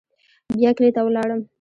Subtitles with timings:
[0.55, 1.41] بيا کلي ته ولاړم.